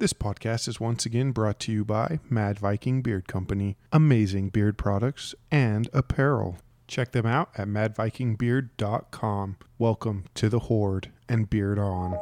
[0.00, 3.76] This podcast is once again brought to you by Mad Viking Beard Company.
[3.90, 6.58] Amazing beard products and apparel.
[6.86, 9.56] Check them out at madvikingbeard.com.
[9.76, 12.12] Welcome to the Horde and Beard On.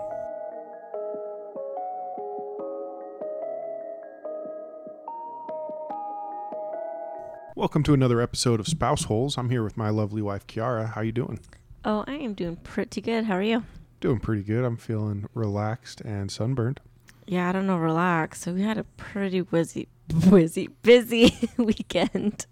[7.54, 9.36] Welcome to another episode of Spouse Holes.
[9.36, 10.94] I'm here with my lovely wife Kiara.
[10.94, 11.40] How you doing?
[11.84, 13.24] Oh, I am doing pretty good.
[13.24, 13.64] How are you?
[14.00, 14.64] Doing pretty good.
[14.64, 16.80] I'm feeling relaxed and sunburned.
[17.26, 17.76] Yeah, I don't know.
[17.78, 18.40] Relax.
[18.42, 19.88] So we had a pretty busy,
[20.30, 22.46] busy, busy weekend.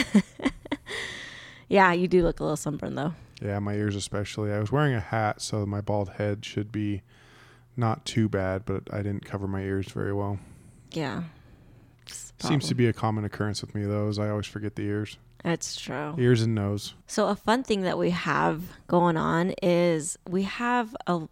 [1.68, 3.14] yeah, you do look a little sunburned though.
[3.40, 4.52] Yeah, my ears especially.
[4.52, 7.02] I was wearing a hat, so my bald head should be
[7.76, 10.38] not too bad, but I didn't cover my ears very well.
[10.92, 11.24] Yeah.
[12.06, 15.16] Seems to be a common occurrence with me, though, is I always forget the ears.
[15.42, 16.14] That's true.
[16.18, 16.94] Ears and nose.
[17.06, 21.22] So a fun thing that we have going on is we have a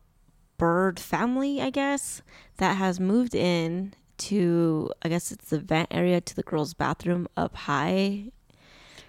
[0.61, 2.21] bird family, I guess,
[2.59, 7.27] that has moved in to I guess it's the vent area to the girls' bathroom
[7.35, 8.27] up high.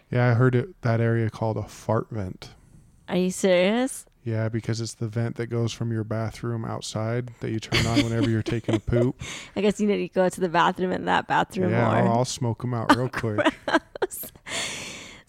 [0.09, 2.51] Yeah, I heard it that area called a fart vent.
[3.09, 4.05] Are you serious?
[4.23, 8.03] Yeah, because it's the vent that goes from your bathroom outside that you turn on
[8.03, 9.21] whenever you're taking a poop.
[9.55, 11.89] I guess you need to go to the bathroom in that bathroom yeah.
[11.89, 13.53] I'll, I'll smoke them out real quick.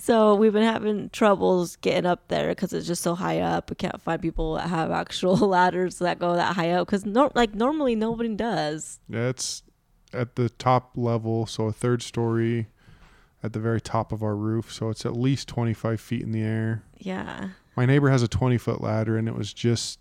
[0.03, 3.71] So we've been having troubles getting up there because it's just so high up.
[3.71, 7.31] We can't find people that have actual ladders that go that high up because no,
[7.37, 8.99] like normally nobody does.
[9.09, 9.63] Yeah, it's
[10.13, 12.67] at the top level, so a third story
[13.45, 14.73] at the very top of our roof.
[14.73, 16.83] So it's at least 25 feet in the air.
[16.99, 17.51] Yeah.
[17.77, 20.01] My neighbor has a 20 foot ladder and it was just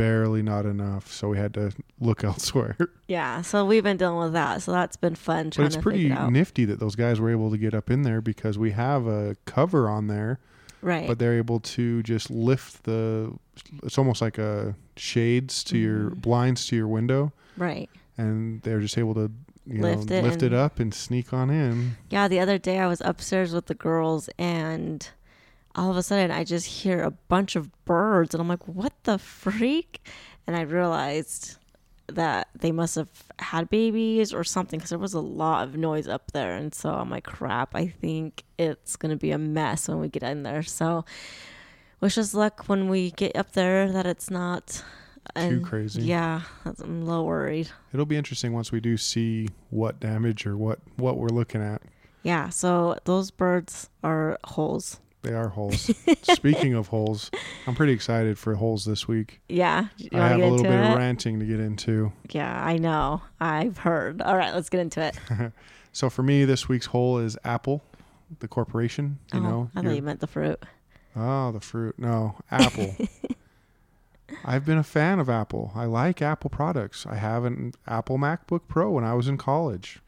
[0.00, 1.12] barely not enough.
[1.12, 2.76] So we had to look elsewhere.
[3.06, 3.42] Yeah.
[3.42, 4.62] So we've been dealing with that.
[4.62, 7.50] So that's been fun But it's to pretty it nifty that those guys were able
[7.50, 10.38] to get up in there because we have a cover on there,
[10.82, 11.06] right.
[11.06, 13.32] but they're able to just lift the.
[13.82, 16.22] It's almost like a shades to your Mhm.
[16.22, 17.88] blinds to your window, right.
[18.16, 19.30] and they're just able to
[19.66, 21.96] you Lift know it lift it up and sneak on in.
[22.08, 22.26] Yeah.
[22.28, 25.06] The other day I was upstairs with the girls and
[25.74, 28.92] all of a sudden I just hear a bunch of birds and I'm like, what
[29.04, 30.06] the freak?
[30.46, 31.56] And I realized
[32.08, 33.08] that they must have
[33.38, 36.56] had babies or something because there was a lot of noise up there.
[36.56, 40.08] And so I'm like, crap, I think it's going to be a mess when we
[40.08, 40.62] get in there.
[40.64, 41.04] So
[42.00, 44.82] wish us luck when we get up there that it's not
[45.36, 46.02] Too crazy.
[46.02, 47.68] Yeah, I'm a little worried.
[47.92, 51.82] It'll be interesting once we do see what damage or what what we're looking at.
[52.22, 55.00] Yeah, so those birds are holes.
[55.22, 55.90] They are holes.
[56.22, 57.30] Speaking of holes,
[57.66, 59.40] I'm pretty excited for holes this week.
[59.48, 60.90] Yeah, I have a little bit it?
[60.92, 62.12] of ranting to get into.
[62.30, 63.20] Yeah, I know.
[63.38, 64.22] I've heard.
[64.22, 65.18] All right, let's get into it.
[65.92, 67.82] So for me, this week's hole is Apple,
[68.38, 69.18] the corporation.
[69.32, 70.62] You oh, know, I thought you meant the fruit.
[71.16, 71.98] oh, the fruit.
[71.98, 72.94] No, Apple.
[74.44, 75.72] I've been a fan of Apple.
[75.74, 77.06] I like Apple products.
[77.06, 80.00] I have an Apple MacBook Pro when I was in college.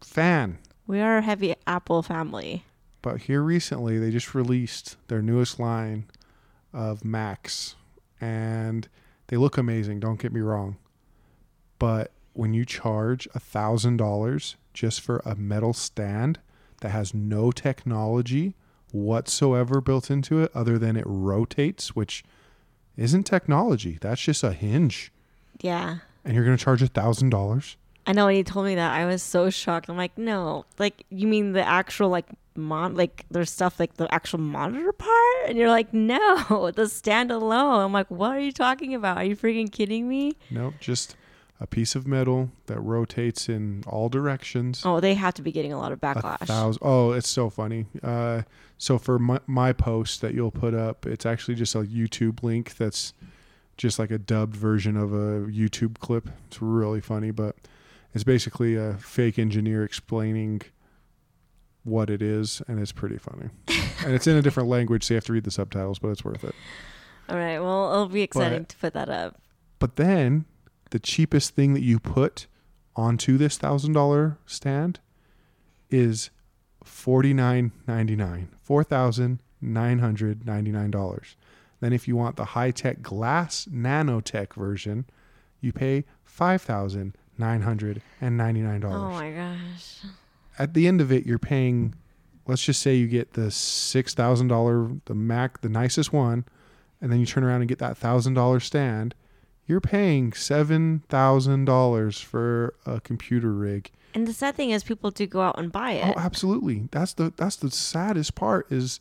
[0.00, 0.58] Fan.
[0.86, 2.64] We are a heavy Apple family.
[3.02, 6.06] But here recently, they just released their newest line
[6.72, 7.76] of Macs,
[8.20, 8.88] and
[9.28, 10.00] they look amazing.
[10.00, 10.76] Don't get me wrong,
[11.78, 16.38] but when you charge a thousand dollars just for a metal stand
[16.80, 18.54] that has no technology
[18.92, 22.24] whatsoever built into it, other than it rotates, which
[22.96, 25.12] isn't technology, that's just a hinge,
[25.60, 25.98] Yeah.
[26.24, 27.76] and you're going to charge a thousand dollars.
[28.06, 29.88] I know when he told me that, I was so shocked.
[29.90, 32.26] I'm like, no, like you mean the actual like
[32.58, 37.30] mon like there's stuff like the actual monitor part, and you're like, no, the stand
[37.30, 37.80] alone.
[37.80, 39.18] I'm like, what are you talking about?
[39.18, 40.36] Are you freaking kidding me?
[40.50, 41.16] Nope, just
[41.60, 44.82] a piece of metal that rotates in all directions.
[44.84, 46.46] Oh, they have to be getting a lot of backlash.
[46.46, 46.80] thousand.
[46.84, 47.86] Oh, it's so funny.
[48.02, 48.42] Uh,
[48.76, 52.76] so for my, my post that you'll put up, it's actually just a YouTube link
[52.76, 53.12] that's
[53.76, 56.28] just like a dubbed version of a YouTube clip.
[56.46, 57.56] It's really funny, but
[58.14, 60.62] it's basically a fake engineer explaining
[61.84, 63.48] what it is, and it's pretty funny.
[64.04, 66.24] and it's in a different language, so you have to read the subtitles, but it's
[66.24, 66.54] worth it.
[67.28, 69.40] All right, well, it'll be exciting to put that up.
[69.78, 70.44] But then
[70.90, 72.46] the cheapest thing that you put
[72.96, 74.98] onto this thousand dollar stand
[75.90, 76.30] is
[76.82, 78.48] forty nine ninety nine.
[78.62, 81.36] Four thousand nine hundred ninety nine dollars.
[81.80, 85.06] Then if you want the high tech glass nanotech version,
[85.60, 89.00] you pay five thousand nine hundred and ninety nine dollars.
[89.00, 89.98] Oh my gosh.
[90.58, 91.94] At the end of it, you're paying
[92.46, 96.44] let's just say you get the six thousand dollar the Mac, the nicest one,
[97.00, 99.14] and then you turn around and get that thousand dollar stand,
[99.66, 103.90] you're paying seven thousand dollars for a computer rig.
[104.14, 106.14] And the sad thing is, people do go out and buy it.
[106.16, 106.88] Oh, absolutely.
[106.90, 108.98] That's the that's the saddest part is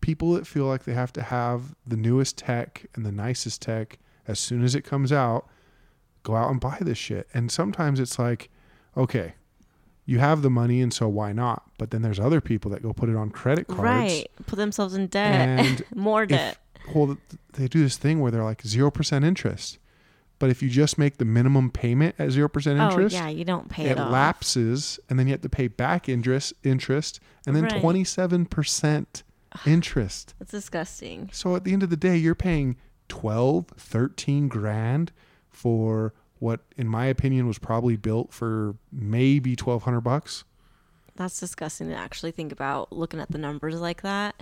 [0.00, 3.98] people that feel like they have to have the newest tech and the nicest tech
[4.28, 5.48] as soon as it comes out
[6.22, 7.28] go out and buy this shit.
[7.34, 8.50] And sometimes it's like,
[8.96, 9.34] okay,
[10.06, 11.62] you have the money and so why not?
[11.78, 13.80] But then there's other people that go put it on credit cards.
[13.82, 14.26] Right.
[14.46, 15.48] Put themselves in debt.
[15.64, 16.58] And More debt.
[16.94, 17.18] Well, th-
[17.54, 19.78] they do this thing where they're like 0% interest.
[20.38, 22.44] But if you just make the minimum payment at 0%
[22.90, 25.68] interest oh yeah, you don't pay it it, lapses and then you have to pay
[25.68, 27.80] back interest interest and then Right.
[27.80, 29.22] 27%
[29.66, 30.34] interest.
[30.40, 31.30] It's disgusting.
[31.32, 32.76] So at the end of the day, you're paying
[33.08, 35.12] 12, 13 grand
[35.48, 40.44] for what in my opinion was probably built for maybe 1200 bucks.
[41.16, 44.34] That's disgusting to actually think about looking at the numbers like that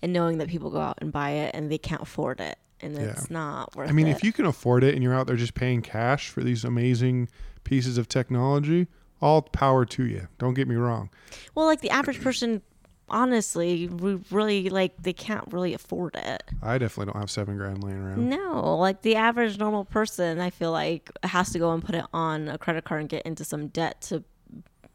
[0.00, 2.94] and knowing that people go out and buy it and they can't afford it and
[2.94, 3.02] Yeah.
[3.02, 3.90] it's not worth it.
[3.90, 4.12] I mean, it.
[4.12, 7.28] if you can afford it and you're out there just paying cash for these amazing
[7.64, 8.86] pieces of technology,
[9.20, 10.28] all power to you.
[10.38, 11.10] Don't get me wrong.
[11.54, 12.62] well, like the average person,
[13.10, 16.42] honestly, we really like they can't really afford it.
[16.62, 18.28] I definitely don't have 7 grand laying around.
[18.28, 22.04] No, like the average normal person, I feel like has to go and put it
[22.12, 24.24] on a credit card and get into some debt to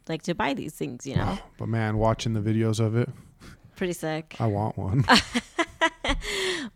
[0.08, 1.38] like to buy these things, you know.
[1.58, 3.10] But man, watching the videos of it,
[3.76, 4.36] Pretty sick.
[4.40, 5.04] I want one.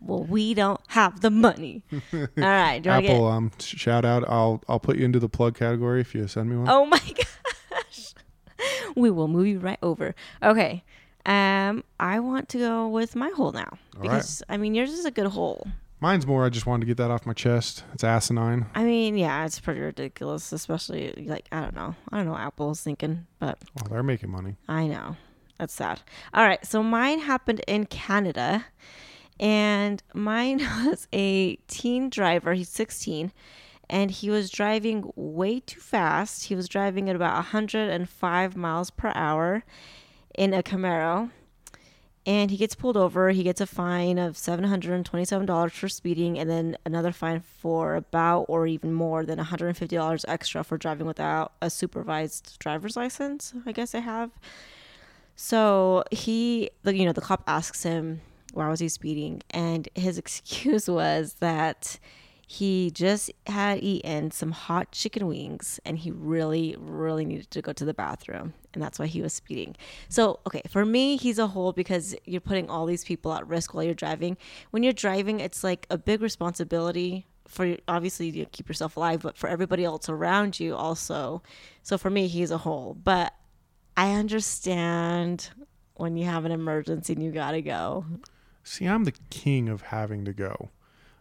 [0.02, 1.84] Well, we don't have the money.
[2.14, 4.24] All right, you get Apple, um, shout out.
[4.28, 6.68] I'll I'll put you into the plug category if you send me one.
[6.70, 7.00] Oh my
[7.72, 8.14] gosh.
[8.96, 10.16] We will move you right over.
[10.42, 10.84] Okay.
[11.26, 15.06] Um, I want to go with my hole now All because I mean yours is
[15.06, 15.68] a good hole.
[16.02, 16.46] Mine's more.
[16.46, 17.84] I just wanted to get that off my chest.
[17.94, 18.68] It's asinine.
[18.74, 22.42] I mean, yeah, it's pretty ridiculous, especially like I don't know, I don't know what
[22.42, 24.56] Apple's thinking, but Well, they're making money.
[24.68, 25.18] I know
[25.58, 26.02] that's sad.
[26.34, 28.66] All right, so mine happened in Canada,
[29.42, 32.54] and mine was a teen driver.
[32.54, 33.34] He's 16,
[33.90, 36.46] and he was driving way too fast.
[36.46, 39.66] He was driving at about 105 miles per hour
[40.40, 41.30] in a Camaro.
[42.26, 43.32] And he gets pulled over.
[43.32, 48.68] He gets a fine of $727 for speeding, and then another fine for about or
[48.68, 53.54] even more than $150 extra for driving without a supervised driver's license.
[53.66, 54.32] I guess I have.
[55.36, 58.22] So he, you know, the cop asks him
[58.54, 62.00] why was he speeding, and his excuse was that
[62.52, 67.72] he just had eaten some hot chicken wings and he really, really needed to go
[67.74, 69.76] to the bathroom, and that's why he was speeding.
[70.08, 73.76] So, okay, for me, he's a hole because you're putting all these people at risk
[73.76, 74.36] while you're driving.
[74.72, 79.38] When you're driving, it's like a big responsibility for obviously to keep yourself alive, but
[79.38, 81.44] for everybody else around you also.
[81.84, 83.32] So for me, he's a hole, but
[83.96, 85.52] I understand
[85.94, 88.06] when you have an emergency and you gotta go.
[88.64, 90.72] See, I'm the king of having to go.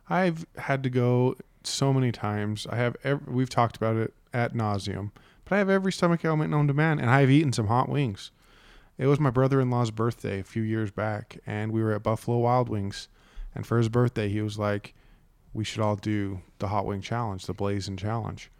[0.09, 2.67] I've had to go so many times.
[2.71, 2.97] I have.
[3.05, 5.11] Every, we've talked about it at nauseum,
[5.45, 8.31] but I have every stomach ailment known to man, and I've eaten some hot wings.
[8.97, 12.69] It was my brother-in-law's birthday a few years back, and we were at Buffalo Wild
[12.69, 13.09] Wings.
[13.55, 14.95] And for his birthday, he was like,
[15.53, 18.51] "We should all do the hot wing challenge, the blazing challenge."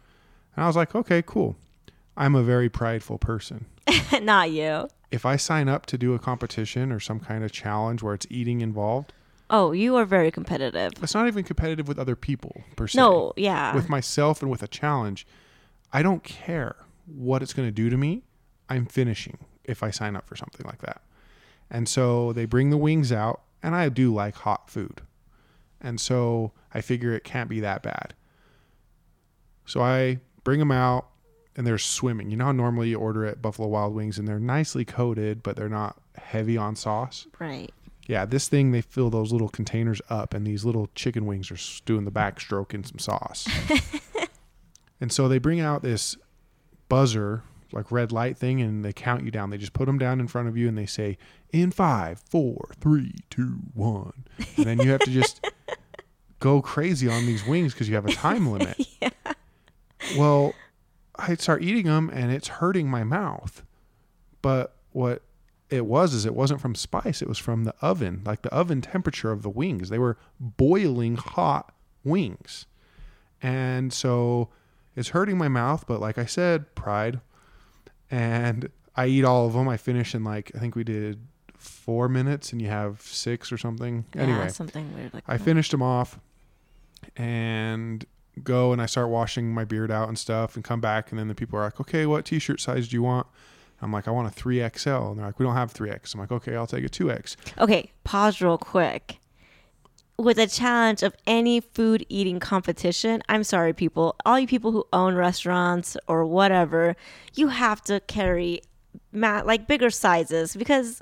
[0.55, 1.57] And I was like, "Okay, cool."
[2.15, 3.65] I'm a very prideful person.
[4.21, 4.89] Not you.
[5.09, 8.27] If I sign up to do a competition or some kind of challenge where it's
[8.29, 9.13] eating involved,
[9.49, 10.93] Oh, you are very competitive.
[11.01, 12.99] it's not even competitive with other people per se.
[12.99, 13.73] No, yeah.
[13.73, 15.25] With myself and with a challenge,
[15.91, 16.75] I don't care
[17.07, 18.23] what it's going to do to me.
[18.69, 21.01] I'm finishing if I sign up for something like that.
[21.69, 25.01] And so they bring the wings out, and I do like hot food.
[25.81, 28.13] And so I figure it can't be that bad.
[29.65, 31.07] So I bring them out,
[31.55, 32.31] and they're swimming.
[32.31, 35.55] You know how normally you order at Buffalo Wild Wings and they're nicely coated, but
[35.55, 37.27] they're not heavy on sauce?
[37.39, 37.71] right.
[38.09, 41.83] Yeah, this thing they fill those little containers up, and these little chicken wings are
[41.85, 43.47] doing the backstroke in some sauce.
[44.99, 46.17] and so they bring out this
[46.87, 49.51] buzzer, like red light thing, and they count you down.
[49.51, 51.19] They just put them down in front of you, and they say,
[51.53, 54.25] "In five, four, three, two, one,"
[54.57, 55.45] and then you have to just
[56.39, 58.87] go crazy on these wings because you have a time limit.
[60.17, 60.55] Well,
[61.15, 63.61] I start eating them, and it's hurting my mouth.
[64.41, 65.21] But what
[65.69, 68.81] it was is it wasn't from spice it was from the oven like the oven
[68.81, 69.89] temperature of the wings.
[69.89, 71.73] They were boiling hot
[72.03, 72.65] wings.
[73.41, 74.49] And so
[74.95, 77.19] it's hurting my mouth but like i said pride.
[78.11, 81.19] And i eat all of them i finish in like i think we did
[81.57, 84.05] four minutes and you have six or something.
[84.15, 85.43] Yeah, anyway something weird like I that.
[85.43, 86.19] finished them off
[87.17, 88.05] and
[88.43, 91.11] go and I start washing my beard out and stuff and come back.
[91.11, 93.27] And then the people are like, okay, what t-shirt size do you want?
[93.81, 95.11] I'm like, I want a 3XL.
[95.11, 96.13] And they're like, we don't have 3X.
[96.13, 97.35] I'm like, okay, I'll take a 2X.
[97.59, 99.19] Okay, pause real quick.
[100.17, 104.85] With a challenge of any food eating competition, I'm sorry, people, all you people who
[104.91, 106.97] own restaurants or whatever,
[107.35, 108.61] you have to carry
[109.13, 111.01] ma- like bigger sizes because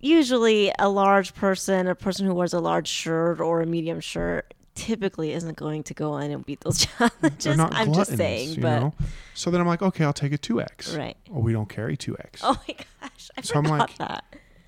[0.00, 4.52] usually a large person, a person who wears a large shirt or a medium shirt,
[4.74, 7.44] typically isn't going to go in and beat those challenges.
[7.44, 8.94] They're not I'm just saying, but know.
[9.34, 10.94] So then I'm like, okay, I'll take a two X.
[10.96, 11.16] right.
[11.32, 12.40] Oh, we don't carry two X.
[12.44, 14.24] Oh my gosh, I So I'm forgot like- that.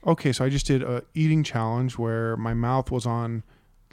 [0.07, 3.43] Okay, so I just did a eating challenge where my mouth was on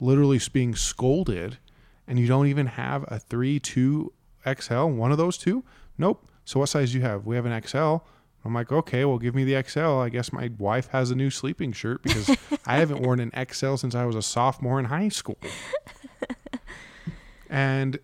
[0.00, 1.58] literally being scolded,
[2.06, 4.12] and you don't even have a three, two
[4.46, 5.64] XL, one of those two.
[5.98, 6.28] Nope.
[6.44, 7.26] So what size do you have?
[7.26, 7.96] We have an XL.
[8.44, 9.80] I'm like, okay, well, give me the XL.
[9.80, 12.28] I guess my wife has a new sleeping shirt because
[12.66, 15.38] I haven't worn an XL since I was a sophomore in high school.
[17.54, 18.00] And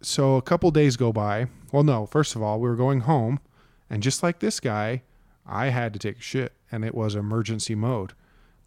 [0.00, 1.46] so a couple days go by.
[1.72, 3.38] Well, no, first of all, we were going home,
[3.90, 5.02] and just like this guy,
[5.46, 8.14] I had to take a shit, and it was emergency mode.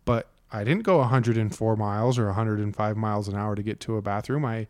[0.06, 4.02] But I didn't go 104 miles or 105 miles an hour to get to a
[4.02, 4.46] bathroom.
[4.46, 4.68] I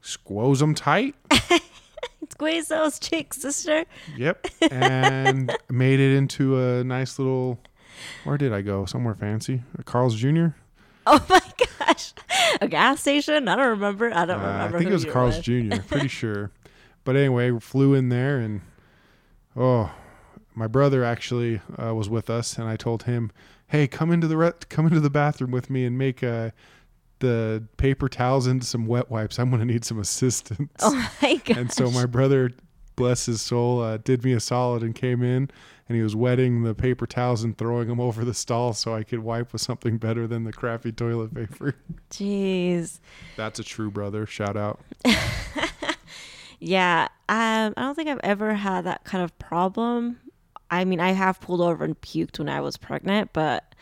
[0.00, 1.14] squoze them tight.
[2.30, 3.84] Squeeze those cheeks, sister.
[4.16, 4.46] Yep.
[4.70, 7.58] And made it into a nice little.
[8.24, 8.86] Where did I go?
[8.86, 9.62] Somewhere fancy.
[9.84, 10.48] Carl's Jr.
[11.20, 11.40] Oh my
[11.86, 12.12] gosh,
[12.60, 13.48] a gas station?
[13.48, 14.12] I don't remember.
[14.14, 14.78] I don't Uh, I remember.
[14.78, 15.38] think it was Carl's.
[15.38, 15.76] Jr.
[15.86, 16.50] Pretty sure.
[17.04, 18.60] But anyway, flew in there, and
[19.56, 19.90] oh,
[20.54, 23.30] my brother actually uh, was with us, and I told him,
[23.68, 26.50] "Hey, come into the re- come into the bathroom with me and make uh,
[27.20, 29.38] the paper towels into some wet wipes.
[29.38, 31.56] I'm going to need some assistance." Oh my gosh.
[31.56, 32.50] and so my brother,
[32.98, 35.50] bless his soul, uh, did me a solid and came in,
[35.88, 39.04] and he was wetting the paper towels and throwing them over the stall so I
[39.04, 41.74] could wipe with something better than the crappy toilet paper.
[42.10, 42.98] Jeez.
[43.36, 44.26] That's a true brother.
[44.26, 44.80] Shout out.
[46.60, 47.08] Yeah.
[47.28, 50.18] Um, I don't think I've ever had that kind of problem.
[50.70, 53.74] I mean, I have pulled over and puked when I was pregnant, but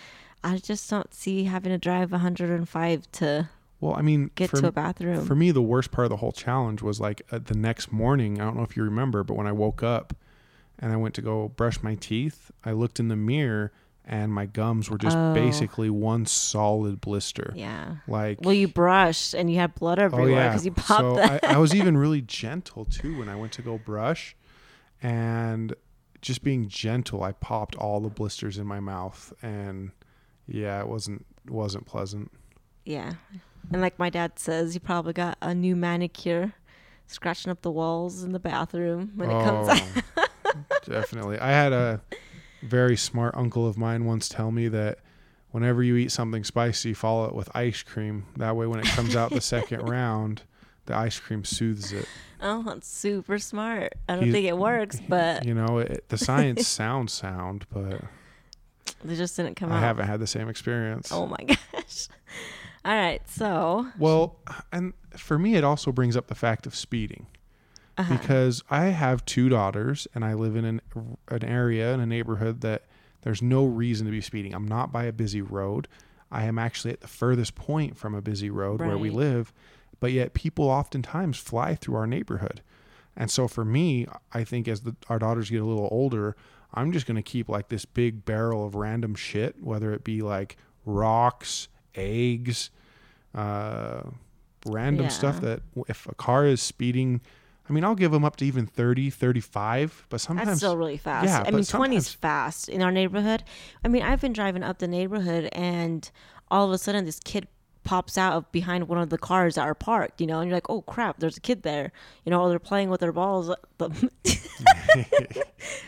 [0.45, 3.49] I just don't see having to drive 105 to
[3.81, 5.27] Well, I mean, get for, to a bathroom.
[5.27, 8.41] for me, the worst part of the whole challenge was like uh, the next morning.
[8.41, 10.15] I don't know if you remember, but when I woke up
[10.79, 13.73] and I went to go brush my teeth, I looked in the mirror
[14.09, 15.35] and my gums were just Oh.
[15.35, 17.53] basically one solid blister.
[17.57, 17.97] yeah.
[18.07, 21.19] Like, Well, you brushed and you had blood oh everywhere yeah, because you popped so.
[21.19, 24.37] I, I was even really gentle too when I went to go brush,
[25.03, 25.75] and
[26.23, 29.91] just being gentle, I popped all the blisters in my mouth, and
[30.47, 32.31] yeah, it wasn't wasn't pleasant.
[32.85, 33.15] yeah.
[33.73, 36.55] And like my dad says, you probably got a new manicure
[37.07, 40.29] scratching up the walls in the bathroom when it comes oh, out.
[40.55, 41.39] Oh, definitely.
[41.39, 42.01] I had a
[42.63, 44.99] very smart uncle of mine once tell me that
[45.51, 48.27] whenever you eat something spicy, follow it with ice cream.
[48.37, 50.43] That way, when it comes out the second round,
[50.87, 52.07] the ice cream soothes it.
[52.41, 53.95] Oh, that's super smart.
[54.09, 58.01] I don't He's- think it works, but You know, it, the science sounds sound, but
[59.05, 59.83] they just didn't come I out.
[59.83, 61.11] I haven't had the same experience.
[61.13, 62.09] Oh my gosh.
[62.87, 64.37] All right, so Well,
[64.73, 67.27] and for me, it also brings up the fact of speeding
[67.99, 70.81] uh because I have two daughters and I live in an,
[71.29, 72.85] an area in a neighborhood that
[73.23, 74.55] there's no reason to be speeding.
[74.55, 75.89] I'm not by a busy road.
[76.31, 79.53] I am actually at the furthest point from a busy road where we live,
[79.99, 82.63] but yet people oftentimes fly through our neighborhood.
[83.17, 86.37] And so for me, I think as the, our daughters get a little older,
[86.75, 90.21] I'm just going to keep like this big barrel of random shit, whether it be
[90.21, 92.71] like rocks, eggs,
[93.35, 94.03] uh,
[94.67, 97.21] random stuff that if a car is speeding,
[97.69, 100.97] I mean, I'll give them up to even 30, 35, but sometimes that's still really
[100.97, 101.27] fast.
[101.27, 103.43] yeah, I mean, 20 is fast in our neighborhood.
[103.85, 106.09] I mean, I've been driving up the neighborhood and
[106.51, 107.49] all of a sudden this kid
[107.83, 110.57] pops out of behind one of the cars that are parked, you know, and you're
[110.57, 111.93] like, oh crap, there's a kid there,
[112.25, 113.49] you know, or they're playing with their balls,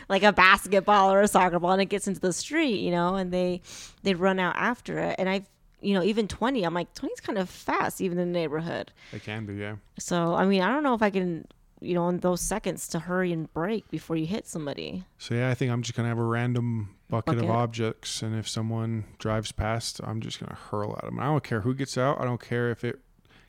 [0.09, 3.15] like a basketball or a soccer ball, and it gets into the street, you know,
[3.15, 3.61] and they
[4.03, 5.15] they run out after it.
[5.19, 5.45] And I've,
[5.81, 8.91] you know, even 20, I'm like, 20 is kind of fast, even in the neighborhood.
[9.13, 9.75] It can be, yeah.
[9.97, 11.47] So, I mean, I don't know if I can,
[11.79, 15.05] you know, in those seconds to hurry and brake before you hit somebody.
[15.17, 18.47] So yeah, I think I'm just gonna have a random bucket, of objects, and if
[18.47, 21.19] someone drives past, I'm just gonna hurl at them.
[21.19, 22.19] I don't care who gets out.
[22.19, 22.99] I don't care if it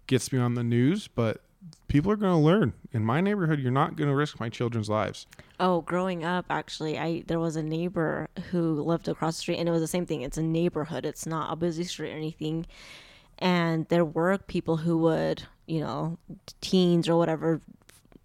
[0.07, 1.43] gets me on the news, but
[1.91, 2.73] people are gonna learn.
[2.93, 5.27] In my neighborhood, you're not gonna risk my children's lives.
[5.59, 9.69] Oh, growing up, actually, I there was a neighbor who lived across the street, and
[9.69, 10.23] it was the same thing.
[10.23, 12.67] It's a neighborhood; it's not a busy street or anything.
[13.39, 16.19] And there were people who would, you know,
[16.61, 17.61] teens or whatever,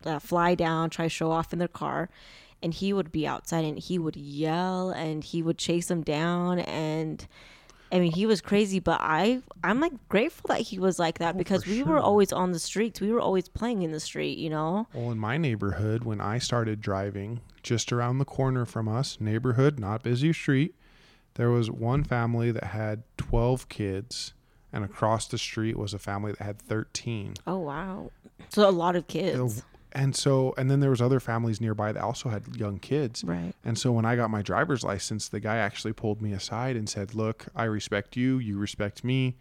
[0.06, 2.10] uh, fly down, try show off in their car,
[2.62, 6.60] and he would be outside and he would yell and he would chase them down
[6.60, 7.28] and.
[7.96, 11.36] I mean, he was crazy, but I I'm like grateful that he was like that
[11.36, 11.86] oh, because we sure.
[11.86, 13.00] were always on the streets.
[13.00, 14.88] We were always playing in the street, you know.
[14.94, 19.80] Well, in my neighborhood, when I started driving, just around the corner from us, neighborhood,
[19.80, 20.76] not busy street,
[21.36, 24.34] there was one family that had 12 kids,
[24.74, 27.36] and across the street was a family that had 13.
[27.48, 28.12] Oh wow!
[28.50, 29.64] So a lot of kids,
[29.96, 33.24] And so, and then there was other families nearby that also had young kids.
[33.24, 33.54] right?
[33.64, 36.90] And so when I got my driver's license, the guy actually pulled me aside and
[36.90, 38.38] said, "Look, I respect you.
[38.38, 39.38] You respect me.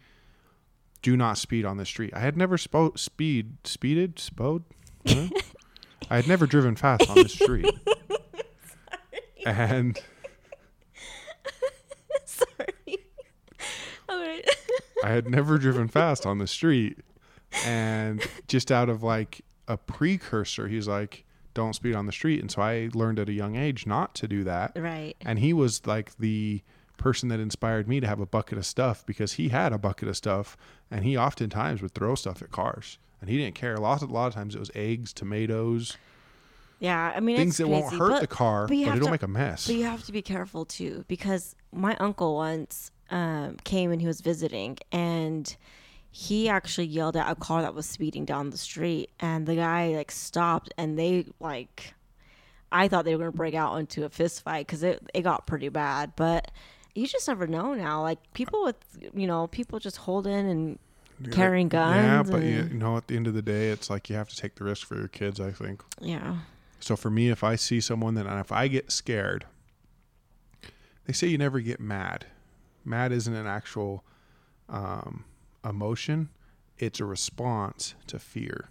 [1.01, 2.11] do not speed on the street.
[2.15, 4.63] I had never spo- speed speeded spode.
[5.05, 5.27] Huh?
[6.09, 7.69] I had never driven fast on the street,
[9.45, 9.99] and
[12.25, 12.97] Sorry.
[14.09, 14.47] All right.
[15.03, 16.99] I had never driven fast on the street.
[17.65, 22.41] And just out of like a precursor, he's like, don't speed on the street.
[22.41, 24.73] And so I learned at a young age not to do that.
[24.75, 25.15] right.
[25.21, 26.61] And he was like the
[26.97, 30.07] person that inspired me to have a bucket of stuff because he had a bucket
[30.07, 30.55] of stuff
[30.91, 32.97] and he oftentimes would throw stuff at cars.
[33.21, 33.73] And he didn't care.
[33.75, 35.97] A lot, a lot of times it was eggs, tomatoes,
[36.79, 37.13] Yeah.
[37.15, 39.27] I mean, things that won't hurt but, the car, but but, it'll to- make a
[39.27, 39.67] mess.
[39.67, 44.07] But you have to be careful too, because my uncle once um, came and he
[44.07, 45.55] was visiting, and
[46.17, 49.89] he actually yelled at a car that was speeding down the street, and the guy
[49.97, 51.93] like stopped, and they like,
[52.71, 55.45] I thought they were gonna break out into a fist fight because it it got
[55.45, 56.51] pretty bad, but.
[56.97, 58.01] You just never know now.
[58.03, 58.77] Like people with,
[59.13, 60.79] you know, people just holding and
[61.33, 61.97] carrying guns.
[61.97, 64.15] Yeah, but you, and- you know, at the end of the day, it's like you
[64.15, 65.83] have to take the risk for your kids, I think.
[65.99, 66.37] yeah.
[66.79, 69.43] So for me, if I see someone that, and if I get scared,
[71.05, 72.27] they say you never get mad.
[72.85, 74.05] Mad isn't an actual
[74.69, 75.25] um,
[75.65, 76.29] emotion;
[76.77, 78.69] it's a response to fear.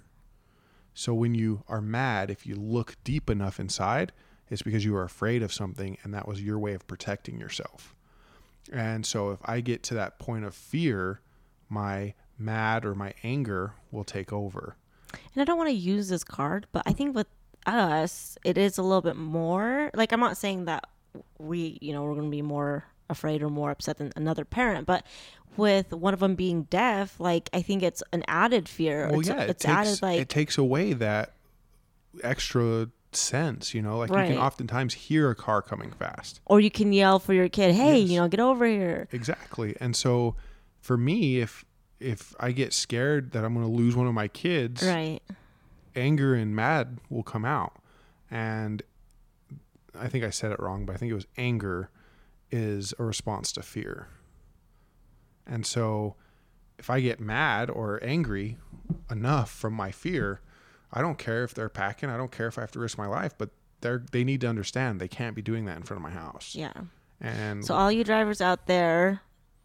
[0.94, 4.12] So when you are mad, if you look deep enough inside,
[4.48, 7.94] it's because you are afraid of something, and that was your way of protecting yourself.
[8.72, 11.20] And so if I get to that point of fear,
[11.68, 14.76] my mad or my anger will take over.
[15.12, 17.26] And I don't want to use this card, but I think with
[17.66, 20.84] us, it is a little bit more like I'm not saying that
[21.38, 24.86] we, you know, we're going to be more afraid or more upset than another parent,
[24.86, 25.04] but
[25.56, 29.08] with one of them being deaf, like I think it's an added fear.
[29.10, 31.32] Well, it's, yeah, it it's takes added like it takes away that
[32.22, 33.74] extra sense.
[33.74, 36.40] You know, like you can oftentimes hear a car coming fast.
[36.46, 38.10] or you can yell for your kid, "Hey, Yes.
[38.10, 40.34] you know, get over here." Exactly, and so
[40.80, 41.64] for me, if
[42.00, 45.20] if I get scared that I'm going to lose one of my kids, Right.
[45.94, 47.74] anger and mad will come out,
[48.30, 48.82] and
[49.98, 51.90] I think I said it wrong, but I think it was anger
[52.54, 54.06] is a response to fear.
[55.44, 56.14] And so
[56.78, 58.58] if I get mad or angry
[59.10, 60.40] enough from my fear,
[60.92, 63.08] I don't care if they're packing, I don't care if I have to risk my
[63.08, 66.02] life, but they're they need to understand they can't be doing that in front of
[66.02, 66.54] my house.
[66.54, 66.72] Yeah.
[67.20, 69.20] And So all you drivers out there,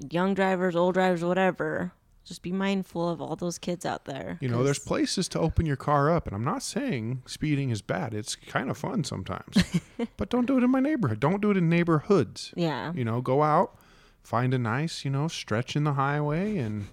[0.10, 1.93] young drivers, old drivers, whatever,
[2.25, 4.38] just be mindful of all those kids out there.
[4.41, 7.82] you know, there's places to open your car up, and I'm not saying speeding is
[7.82, 8.13] bad.
[8.13, 9.63] It's kind of fun sometimes,
[10.17, 11.19] but don't do it in my neighborhood.
[11.19, 12.53] Don't do it in neighborhoods.
[12.55, 13.77] yeah, You know, go out,
[14.21, 16.88] find a nice, you know, stretch in the highway, and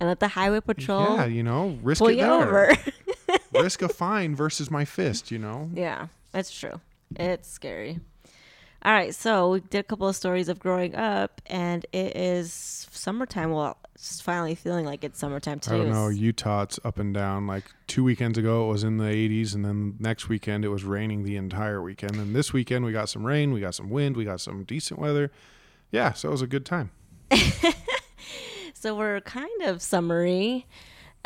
[0.00, 2.72] and let the highway patrol yeah, you know, risk pull it you over.
[3.52, 5.30] risk a fine versus my fist.
[5.30, 6.80] You know, Yeah, that's true.
[7.16, 8.00] It's scary.
[8.84, 12.86] All right, so we did a couple of stories of growing up, and it is
[12.90, 13.50] summertime.
[13.50, 15.76] Well, it's finally feeling like it's summertime today.
[15.76, 16.08] I don't know.
[16.08, 17.46] Utah, it's up and down.
[17.46, 20.84] Like two weekends ago, it was in the 80s, and then next weekend it was
[20.84, 22.16] raining the entire weekend.
[22.16, 25.00] And this weekend we got some rain, we got some wind, we got some decent
[25.00, 25.32] weather.
[25.90, 26.90] Yeah, so it was a good time.
[28.84, 30.66] So we're kind of summery.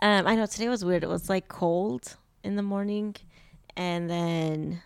[0.00, 1.02] Um, I know today was weird.
[1.02, 3.16] It was like cold in the morning,
[3.76, 4.80] and then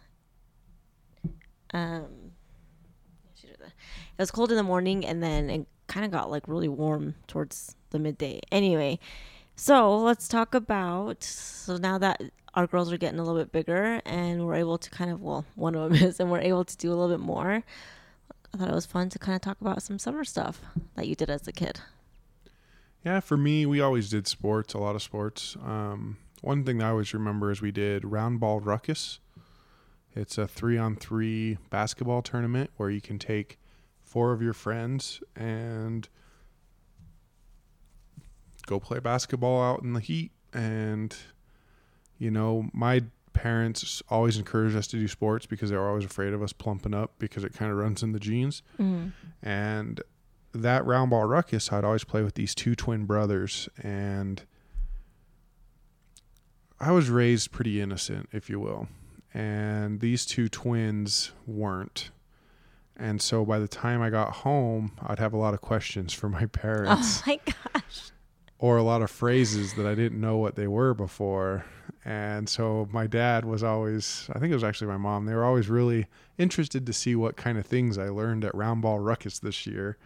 [1.74, 2.06] um,
[4.22, 7.76] was cold in the morning, and then it kind of got like really warm towards
[7.90, 8.40] the midday.
[8.50, 8.98] Anyway,
[9.56, 11.22] so let's talk about.
[11.22, 12.22] So now that
[12.54, 15.44] our girls are getting a little bit bigger, and we're able to kind of well,
[15.54, 17.62] one of them is, and we're able to do a little bit more.
[18.54, 20.60] I thought it was fun to kind of talk about some summer stuff
[20.94, 21.80] that you did as a kid.
[23.04, 25.56] Yeah, for me, we always did sports, a lot of sports.
[25.64, 29.20] Um, one thing that I always remember is we did round ball ruckus.
[30.14, 33.58] It's a three on three basketball tournament where you can take
[34.12, 36.06] four of your friends and
[38.66, 40.32] go play basketball out in the heat.
[40.52, 41.16] And,
[42.18, 46.34] you know, my parents always encouraged us to do sports because they were always afraid
[46.34, 48.62] of us plumping up because it kind of runs in the genes.
[48.78, 49.08] Mm-hmm.
[49.42, 50.02] And
[50.52, 54.42] that round ball ruckus, I'd always play with these two twin brothers, and
[56.78, 58.88] I was raised pretty innocent, if you will.
[59.32, 62.10] And these two twins weren't.
[62.96, 66.28] And so by the time I got home, I'd have a lot of questions for
[66.28, 67.40] my parents Oh my
[67.74, 68.10] gosh.
[68.58, 71.64] or a lot of phrases that I didn't know what they were before.
[72.04, 75.44] And so my dad was always, I think it was actually my mom, they were
[75.44, 76.06] always really
[76.38, 79.96] interested to see what kind of things I learned at Round Ball Ruckus this year.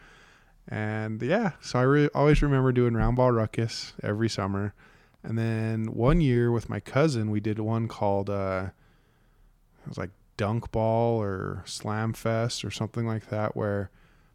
[0.68, 4.74] And yeah, so I re- always remember doing Round Ball Ruckus every summer.
[5.22, 8.66] And then one year with my cousin, we did one called, uh,
[9.84, 13.90] it was like Dunk Ball or Slam Fest or something like that, where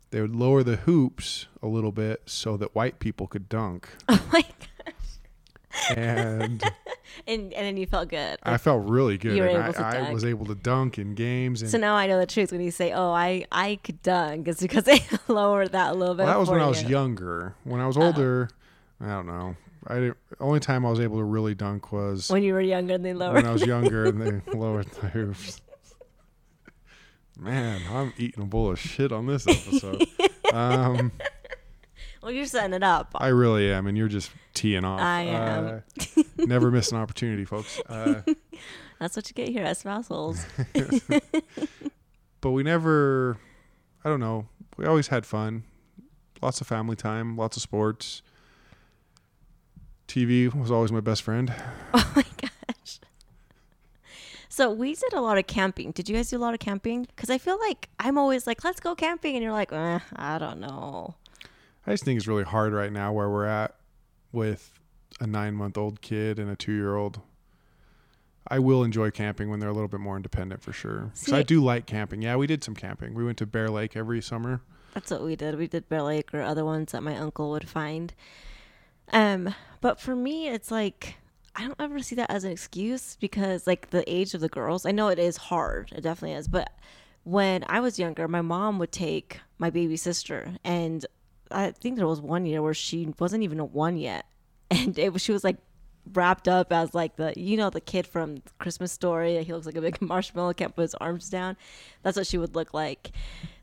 [0.10, 3.88] they would lower the hoops a little bit so that white people could dunk.
[4.10, 5.98] Oh my gosh.
[5.98, 6.62] and
[7.28, 8.38] and and then you felt good.
[8.44, 9.36] I felt really good.
[9.38, 11.62] You were able to I, I was able to dunk in games.
[11.62, 14.48] And so now I know the truth when you say, "Oh, I I could dunk,"
[14.48, 16.24] it's because they lowered that a little bit.
[16.26, 17.56] well, that was when for I was younger.
[17.64, 18.02] When I was Oh.
[18.04, 18.50] older,
[19.00, 19.56] I don't know.
[19.88, 22.94] I didn't, only time I was able to really dunk was When you were younger,
[22.96, 23.36] and they lowered.
[23.36, 25.60] when I was younger and they lowered the hoops.
[27.42, 30.06] Man, I'm eating a bowl of shit on this episode.
[30.54, 31.12] um,
[32.22, 33.14] well, you're setting it up.
[33.16, 35.02] I really am, and you're just teeing off.
[35.02, 35.82] I am.
[36.18, 37.82] Uh, never miss an opportunity, folks.
[37.90, 38.22] Uh,
[39.00, 40.46] That's what you get here at Spousals.
[42.42, 43.40] but we never,
[44.06, 44.48] I don't know.
[44.78, 45.64] We always had fun.
[46.44, 48.22] Lots of family time, lots of sports.
[50.08, 51.52] TV was always my best friend.
[51.96, 52.51] oh my gosh.
[54.62, 55.90] So we did a lot of camping.
[55.90, 57.06] Did you guys do a lot of camping?
[57.06, 60.38] Because I feel like I'm always like, "Let's go camping," and you're like, eh, "I
[60.38, 61.16] don't know."
[61.88, 63.74] I just think it's really hard right now where we're at
[64.32, 64.80] with
[65.20, 67.22] a nine month old kid and a two year old.
[68.48, 71.10] I will enjoy camping when they're a little bit more independent for sure.
[71.16, 72.22] 'Cause See- I do like camping.
[72.22, 73.16] Yeah, we did some camping.
[73.16, 74.62] We went to Bear Lake every summer.
[74.94, 75.58] That's what we did.
[75.58, 78.14] We did Bear Lake or other ones that my uncle would find.
[79.12, 81.16] Um, but for me, it's like
[81.56, 84.86] I don't ever see that as an excuse because like the age of the girls.
[84.86, 85.92] I know it is hard.
[85.96, 86.48] It definitely is.
[86.48, 86.72] But
[87.24, 91.06] when I was younger, my mom would take my baby sister, and
[91.52, 94.26] I think there was one year where she wasn't even a one yet,
[94.72, 95.58] and it was she was like
[96.14, 99.44] wrapped up as like the you know the kid from Christmas Story.
[99.44, 101.58] He looks like a big marshmallow, can't put his arms down.
[102.04, 103.12] That's what she would look like.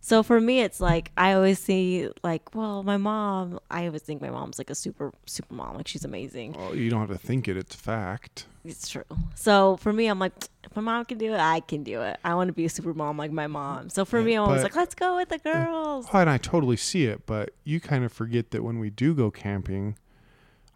[0.00, 3.58] So for me, it's like I always see like, well, my mom.
[3.70, 5.76] I always think my mom's like a super super mom.
[5.76, 6.52] Like she's amazing.
[6.52, 8.46] Well, you don't have to think it, it's fact.
[8.64, 9.04] It's true.
[9.34, 10.32] So for me, I'm like,
[10.64, 12.18] if my mom can do it, I can do it.
[12.22, 13.88] I want to be a super mom like my mom.
[13.88, 16.06] So for me, I'm always like, let's go with the girls.
[16.12, 19.14] Oh, and I totally see it, but you kind of forget that when we do
[19.14, 19.96] go camping,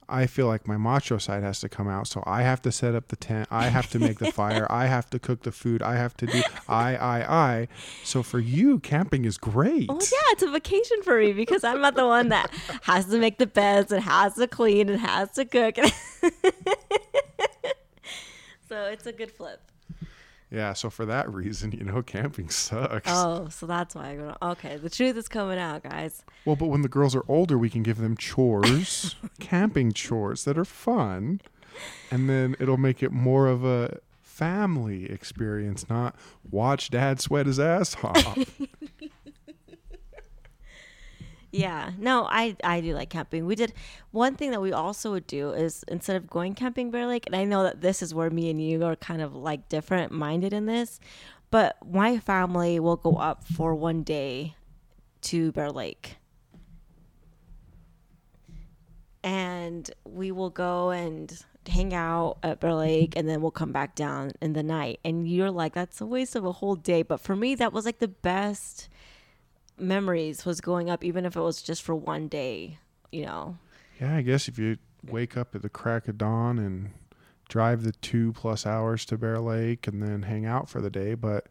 [0.08, 2.06] I feel like my macho side has to come out.
[2.06, 3.48] So I have to set up the tent.
[3.50, 4.66] I have to make the fire.
[4.70, 5.82] I have to cook the food.
[5.82, 7.68] I have to do I, I, I.
[8.04, 9.86] So for you, camping is great.
[9.88, 12.50] Oh yeah, it's a vacation for me because I'm not the one that
[12.82, 15.76] has to make the beds and has to clean and has to cook.
[18.68, 19.71] so it's a good flip.
[20.52, 23.10] Yeah, so for that reason, you know, camping sucks.
[23.10, 24.36] Oh, so that's why I go.
[24.42, 26.24] Okay, the truth is coming out, guys.
[26.44, 30.58] Well, but when the girls are older, we can give them chores, camping chores that
[30.58, 31.40] are fun,
[32.10, 36.16] and then it'll make it more of a family experience, not
[36.50, 38.38] watch dad sweat his ass off.
[41.52, 43.44] Yeah, no, I I do like camping.
[43.44, 43.74] We did
[44.10, 47.36] one thing that we also would do is instead of going camping Bear Lake, and
[47.36, 50.54] I know that this is where me and you are kind of like different minded
[50.54, 50.98] in this,
[51.50, 54.56] but my family will go up for one day
[55.22, 56.16] to Bear Lake.
[59.22, 61.38] And we will go and
[61.68, 65.00] hang out at Bear Lake and then we'll come back down in the night.
[65.04, 67.02] And you're like, that's a waste of a whole day.
[67.02, 68.88] But for me, that was like the best
[69.78, 72.78] memories was going up, even if it was just for one day,
[73.10, 73.58] you know.
[74.00, 76.90] yeah, I guess if you wake up at the crack of dawn and
[77.48, 81.14] drive the two plus hours to Bear Lake and then hang out for the day,
[81.14, 81.46] but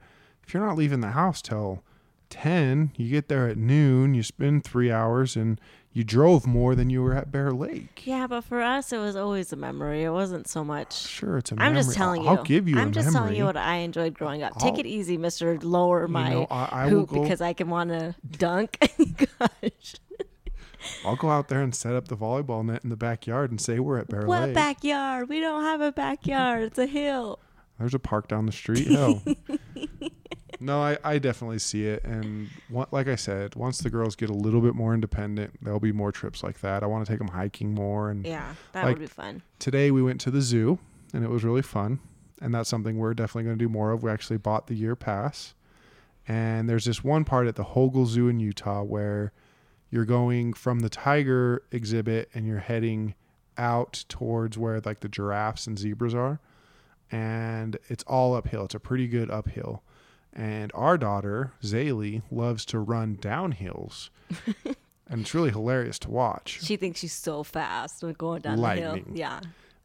[0.45, 1.83] if you're not leaving the house till
[2.31, 5.59] 10, you get there at noon, you spend three hours, and
[5.93, 8.03] you drove more than you were at Bear Lake.
[8.05, 10.03] Yeah, but for us, it was always a memory.
[10.03, 10.93] It wasn't so much.
[11.07, 12.29] Sure, it's a I'm just telling you.
[12.29, 13.19] I'll give you I'm just memory.
[13.19, 14.57] telling you what I enjoyed growing up.
[14.57, 15.59] Take I'll- it easy, Mister.
[15.59, 18.77] Lower my know, I- I hoop go- because I can want to dunk.
[18.99, 19.05] Oh
[19.49, 19.95] gosh,
[21.05, 23.77] I'll go out there and set up the volleyball net in the backyard and say
[23.79, 24.47] we're at Bear what Lake.
[24.49, 25.29] What backyard?
[25.29, 26.63] We don't have a backyard.
[26.63, 27.37] It's a hill.
[27.77, 28.87] There's a park down the street.
[28.87, 29.21] Hell.
[30.61, 32.03] no, I, I definitely see it.
[32.03, 35.79] And what, like I said, once the girls get a little bit more independent, there'll
[35.79, 36.83] be more trips like that.
[36.83, 38.09] I want to take them hiking more.
[38.09, 39.41] And Yeah, that Like- would be fun.
[39.59, 40.79] today we went to the zoo
[41.13, 41.99] and it was really fun.
[42.41, 44.01] And that's something we're definitely going to do more of.
[44.03, 45.53] We actually bought the year pass.
[46.27, 49.31] And there's this one part at the Hogle Zoo in Utah where
[49.89, 53.13] you're going from the tiger exhibit and you're heading
[53.57, 56.39] out towards where like the giraffes and zebras are.
[57.11, 58.65] And it's all uphill.
[58.65, 59.83] It's a pretty good uphill.
[60.33, 64.09] And our daughter, Zaylee, loves to run downhills.
[65.09, 66.59] and it's really hilarious to watch.
[66.63, 68.99] She thinks she's so fast when going down the hill.
[69.13, 69.41] Yeah,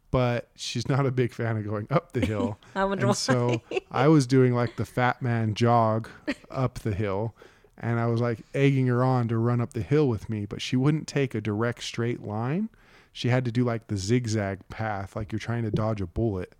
[0.09, 2.57] But she's not a big fan of going up the hill.
[2.75, 3.13] I wonder why.
[3.13, 6.07] So I was doing like the fat man jog
[6.49, 7.35] up the hill.
[7.77, 10.61] And I was like egging her on to run up the hill with me, but
[10.61, 12.69] she wouldn't take a direct straight line.
[13.13, 16.53] She had to do like the zigzag path, like you're trying to dodge a bullet.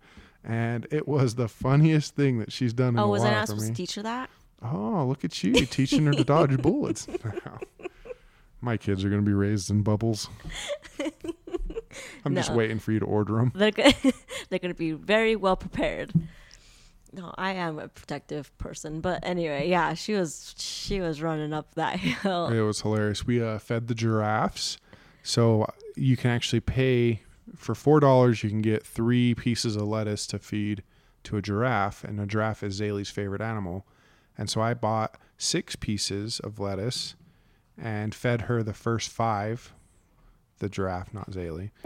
[0.44, 3.34] And it was the funniest thing that she's done in oh, a was I while
[3.34, 3.70] not for supposed me.
[3.70, 4.30] to teach her that?
[4.62, 7.06] Oh, look at you teaching her to dodge bullets.
[8.60, 10.28] My kids are going to be raised in bubbles.
[12.24, 13.52] I'm just waiting for you to order them.
[13.54, 13.84] They're go-
[14.48, 16.12] they're going to be very well prepared.
[17.12, 21.74] No, I am a protective person, but anyway, yeah, she was she was running up
[21.74, 22.48] that hill.
[22.48, 23.26] It was hilarious.
[23.26, 24.76] We uh, fed the giraffes,
[25.22, 27.22] so you can actually pay
[27.56, 28.42] for four dollars.
[28.42, 30.82] You can get three pieces of lettuce to feed
[31.24, 33.86] to a giraffe, and a giraffe is Zaylee's favorite animal.
[34.36, 37.16] And so I bought six pieces of lettuce
[37.76, 39.72] and fed her the first five.
[40.58, 41.70] The giraffe, not Zaylee.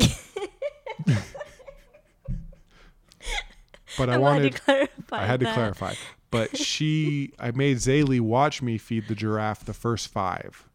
[3.98, 5.94] but I I'm wanted I had to clarify.
[6.30, 10.68] But she, I made Zaylee watch me feed the giraffe the first five.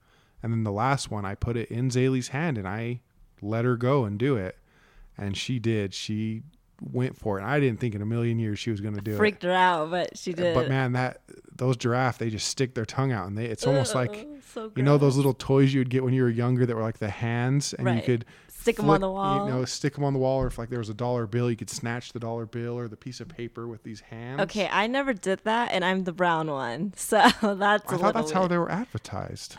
[0.44, 3.02] And then the last one, I put it in Zaylee's hand and I
[3.42, 4.58] let her go and do it.
[5.18, 5.94] And she did.
[5.94, 6.44] She
[6.82, 7.42] went for it.
[7.42, 9.18] And I didn't think in a million years she was going to do it.
[9.18, 10.54] Freaked her out, but she did.
[10.54, 11.22] But man, that
[11.56, 14.84] those giraffe, they just stick their tongue out and they, it's almost like, so you
[14.84, 17.10] know, those little toys you would get when you were younger that were like the
[17.10, 18.26] hands and you could
[18.68, 19.48] stick them on the wall.
[19.48, 21.50] You know, stick them on the wall, or if like there was a dollar bill,
[21.50, 24.42] you could snatch the dollar bill or the piece of paper with these hands.
[24.42, 27.92] Okay, I never did that, and I'm the brown one, so that's.
[27.92, 29.58] a I thought that's how they were advertised,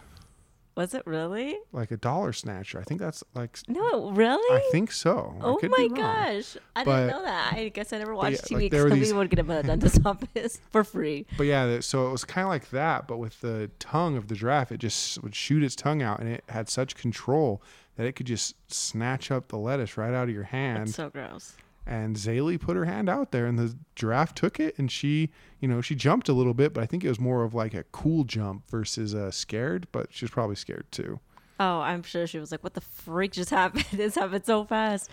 [0.78, 1.58] Was it really?
[1.72, 2.78] like a dollar snatcher.
[2.78, 3.58] I think that's like.
[3.66, 4.56] No, really.
[4.56, 5.34] I think so.
[5.40, 7.52] Oh my gosh, I But- didn't know that.
[7.54, 9.64] I guess I never watched yeah, TV like, because we these- would get them at
[9.64, 11.26] a dentist's office for free.
[11.36, 14.36] But yeah, so it was kind of like that, but with the tongue of the
[14.36, 17.60] giraffe, it just would shoot its tongue out, and it had such control
[17.96, 20.86] that it could just snatch up the lettuce right out of your hand.
[20.86, 21.54] That's so gross.
[21.88, 25.66] And Zaylee put her hand out there, and the giraffe took it, and she, you
[25.66, 27.84] know, she jumped a little bit, but I think it was more of like a
[27.84, 31.18] cool jump versus uh, scared, but she was probably scared too.
[31.58, 33.86] Oh, I'm sure she was like, "What the freak just happened?
[33.92, 35.10] this happened so fast."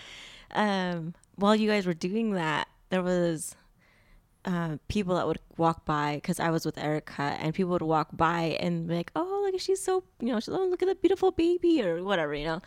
[0.51, 3.55] Um, while you guys were doing that, there was
[4.43, 8.09] uh, people that would walk by because I was with Erica, and people would walk
[8.13, 10.95] by and be like, "Oh, look, she's so you know, she's, oh, look at the
[10.95, 12.61] beautiful baby," or whatever, you know.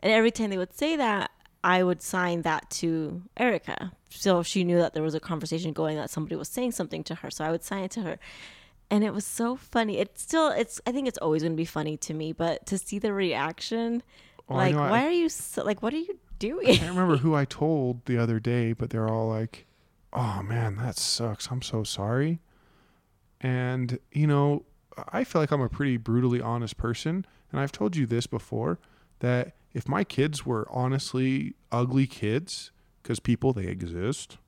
[0.00, 1.32] And every time they would say that,
[1.64, 5.96] I would sign that to Erica, so she knew that there was a conversation going,
[5.96, 7.30] that somebody was saying something to her.
[7.30, 8.18] So I would sign it to her,
[8.90, 9.98] and it was so funny.
[9.98, 12.78] It's still, it's, I think it's always going to be funny to me, but to
[12.78, 14.02] see the reaction,
[14.48, 16.68] Oh, like, know, I- why are you so, like, what are you doing?
[16.70, 19.66] I can't remember who I told the other day, but they're all like,
[20.12, 21.48] "Oh man, that sucks.
[21.50, 22.38] I'm so sorry."
[23.40, 24.64] And you know,
[25.12, 28.78] I feel like I'm a pretty brutally honest person, and I've told you this before
[29.20, 32.70] that if my kids were honestly ugly kids,
[33.02, 34.38] because people they exist,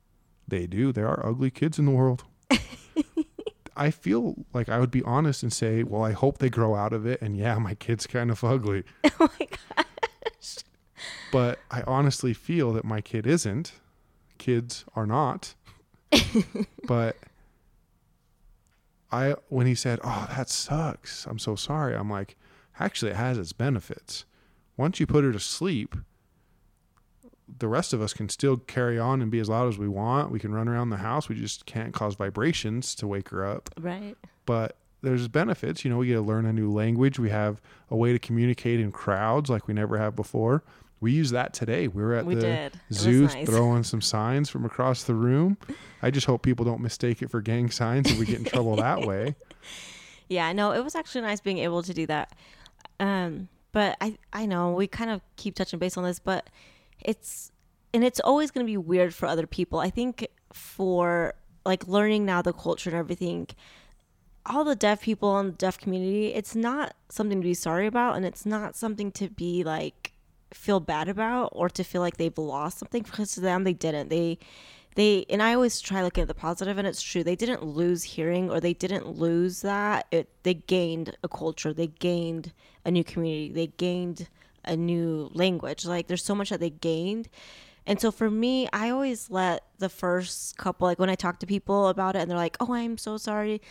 [0.46, 0.92] they do.
[0.92, 2.24] There are ugly kids in the world.
[3.76, 6.92] I feel like I would be honest and say, "Well, I hope they grow out
[6.92, 8.84] of it." And yeah, my kid's kind of ugly.
[9.04, 10.56] oh my gosh.
[11.32, 13.72] but I honestly feel that my kid isn't.
[14.38, 15.54] Kids are not.
[16.86, 17.16] but
[19.10, 21.26] I when he said, "Oh, that sucks.
[21.26, 22.36] I'm so sorry." I'm like,
[22.78, 24.24] "Actually, it has its benefits.
[24.80, 25.94] Once you put her to sleep,
[27.58, 30.30] the rest of us can still carry on and be as loud as we want.
[30.30, 31.28] We can run around the house.
[31.28, 34.16] We just can't cause vibrations to wake her up." Right.
[34.46, 35.84] but there's benefits.
[35.84, 37.18] You know, we get to learn a new language.
[37.18, 40.62] We have a way to communicate in crowds like we never have before.
[41.00, 41.86] We use that today.
[41.88, 42.80] We were at We the did.
[42.92, 43.46] Zoo nice.
[43.48, 45.56] throwing some signs from across the room.
[46.02, 48.76] I just hope people don't mistake it for gang signs and we get in trouble
[48.76, 49.36] that way.
[50.28, 52.34] Yeah, no, it was actually nice being able to do that.
[52.98, 56.48] Um, but I I know we kind of keep touching base on this, but
[57.00, 57.52] it's
[57.92, 59.78] and it's always going to be weird for other people.
[59.78, 63.48] I think for like learning now the culture and everything,
[64.46, 68.16] all the deaf people in the deaf community, it's not something to be sorry about,
[68.16, 70.12] and it's not something to be like
[70.52, 74.08] feel bad about or to feel like they've lost something because to them they didn't.
[74.08, 74.38] They
[75.00, 77.24] they and I always try looking at the positive and it's true.
[77.24, 80.06] They didn't lose hearing or they didn't lose that.
[80.10, 81.72] It they gained a culture.
[81.72, 82.52] They gained
[82.84, 83.50] a new community.
[83.50, 84.28] They gained
[84.64, 85.86] a new language.
[85.86, 87.30] Like there's so much that they gained.
[87.86, 91.46] And so for me, I always let the first couple like when I talk to
[91.46, 93.62] people about it and they're like, "Oh, I'm so sorry."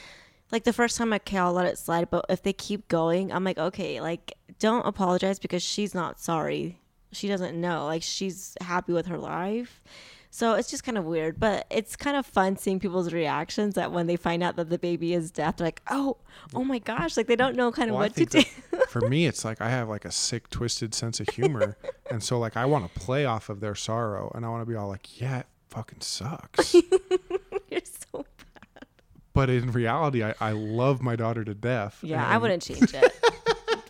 [0.51, 2.09] Like the first time, okay, I'll let it slide.
[2.09, 6.79] But if they keep going, I'm like, okay, like don't apologize because she's not sorry.
[7.11, 7.85] She doesn't know.
[7.85, 9.83] Like she's happy with her life.
[10.31, 13.91] So it's just kind of weird, but it's kind of fun seeing people's reactions that
[13.91, 16.17] when they find out that the baby is deaf, they're like, "Oh,
[16.53, 18.43] oh my gosh!" Like they don't know kind of Well, what to do.
[18.89, 21.77] for me, it's like I have like a sick, twisted sense of humor.
[22.11, 24.65] and so, like, I want to play off of their sorrow and I want to
[24.69, 26.73] be all like, yeah, it fucking sucks.
[27.69, 28.85] You're so bad.
[29.33, 31.99] but in reality, I, I love my daughter to death.
[32.03, 32.27] yeah.
[32.27, 33.13] I wouldn't change it.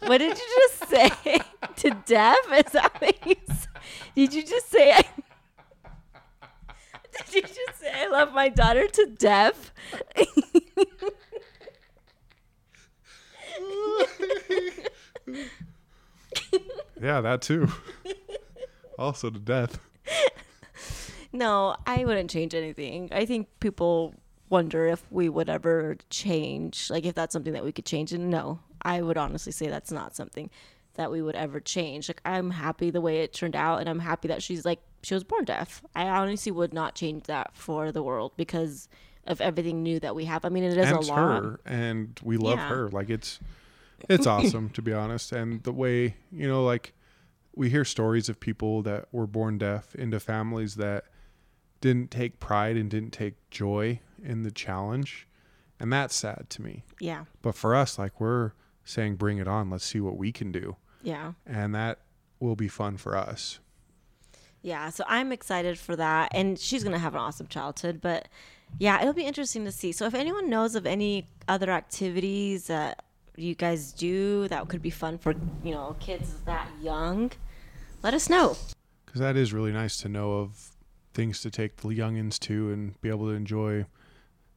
[0.03, 1.39] what did you just say?
[1.75, 2.37] to deaf?
[2.53, 3.35] Is that what you?
[4.15, 4.93] Did you just say?
[4.93, 5.03] I,
[7.31, 9.71] Did you just say I love my daughter to death?
[17.01, 17.67] yeah, that too.
[18.97, 19.79] also to death.
[21.31, 23.09] No, I wouldn't change anything.
[23.11, 24.15] I think people
[24.49, 28.13] wonder if we would ever change, like if that's something that we could change.
[28.13, 30.49] And no, I would honestly say that's not something
[30.95, 32.09] that we would ever change.
[32.09, 35.13] Like I'm happy the way it turned out and I'm happy that she's like she
[35.13, 35.81] was born deaf.
[35.95, 38.87] I honestly would not change that for the world because
[39.25, 40.43] of everything new that we have.
[40.45, 41.43] I mean, it is and a lot.
[41.43, 42.67] her, and we love Yeah.
[42.69, 42.89] her.
[42.89, 43.39] Like it's
[44.09, 45.31] it's awesome to be honest.
[45.31, 46.93] And the way you know, like
[47.55, 51.05] we hear stories of people that were born deaf into families that
[51.81, 55.27] didn't take pride and didn't take joy in the challenge,
[55.79, 56.83] and that's sad to me.
[56.99, 58.51] Yeah, But for us, like we're
[58.83, 59.69] saying, bring it on.
[59.69, 61.99] Let's see what we can do, yeah, and that
[62.39, 63.59] will be fun for us.
[64.61, 64.89] Yeah.
[64.89, 67.99] So I'm excited for that, and she's gonna have an awesome childhood.
[68.01, 68.27] But
[68.77, 69.91] yeah, it'll be interesting to see.
[69.91, 73.03] So if anyone knows of any other activities that
[73.35, 77.31] you guys do that could be fun for you know kids that young,
[78.03, 78.57] let us know.
[79.05, 80.71] because that is really nice to know of
[81.13, 83.85] things to take the youngins to and be able to enjoy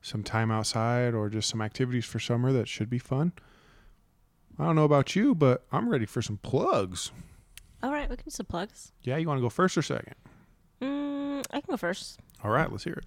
[0.02, 3.32] some time outside or just some activities for summer that should be fun.
[4.58, 7.10] I don't know about you, but I'm ready for some plugs.
[7.82, 8.92] All right, we can do some plugs.
[9.02, 10.14] Yeah, you want to go first or second?
[10.80, 12.20] Mm, I can go first.
[12.44, 13.04] All right, let's hear it.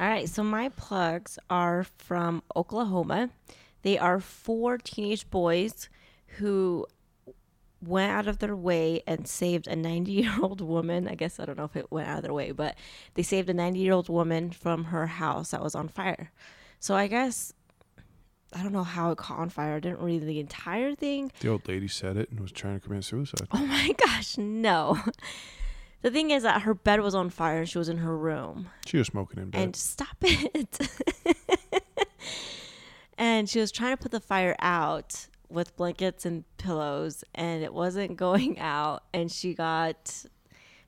[0.00, 3.30] All right, so my plugs are from Oklahoma.
[3.82, 5.88] They are four teenage boys
[6.38, 6.86] who
[7.82, 11.06] went out of their way and saved a 90 year old woman.
[11.06, 12.76] I guess I don't know if it went out of their way, but
[13.14, 16.32] they saved a 90 year old woman from her house that was on fire.
[16.80, 17.52] So I guess
[18.56, 19.74] I don't know how it caught on fire.
[19.76, 21.32] I didn't read the entire thing.
[21.40, 23.48] The old lady said it and was trying to commit suicide.
[23.52, 24.98] Oh my gosh, no.
[26.02, 28.68] The thing is that her bed was on fire and she was in her room.
[28.84, 29.62] She was smoking in bed.
[29.62, 30.78] and stop it.
[33.18, 37.72] and she was trying to put the fire out with blankets and pillows, and it
[37.72, 39.04] wasn't going out.
[39.14, 40.26] And she got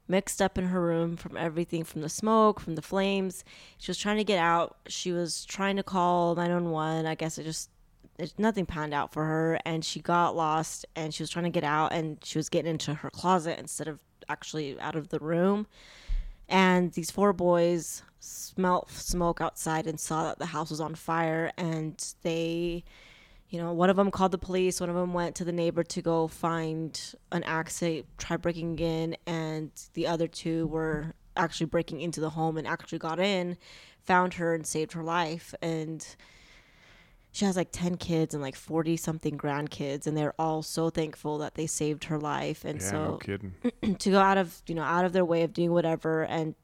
[0.09, 3.45] mixed up in her room from everything from the smoke, from the flames.
[3.79, 4.77] She was trying to get out.
[4.87, 7.07] She was trying to call 911.
[7.07, 7.71] I guess it just.
[8.19, 11.51] It, nothing panned out for her and she got lost and she was trying to
[11.51, 15.19] get out and she was getting into her closet instead of actually out of the
[15.19, 15.67] room
[16.49, 21.53] and these four boys smelt smoke outside and saw that the house was on fire
[21.57, 22.85] and they
[23.57, 25.83] you know one of them called the police one of them went to the neighbor
[25.83, 27.83] to go find an axe
[28.19, 32.99] try breaking in and the other two were actually breaking into the home and actually
[32.99, 33.57] got in
[34.05, 36.17] found her and saved her life and
[37.33, 41.39] she has like 10 kids and like 40 something grandkids and they're all so thankful
[41.39, 43.55] that they saved her life and yeah, so no kidding.
[43.99, 46.55] to go out of you know out of their way of doing whatever and